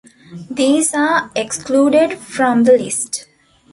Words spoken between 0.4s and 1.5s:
These are